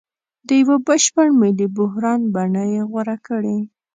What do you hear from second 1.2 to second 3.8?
ملي بحران بڼه یې غوره کړې.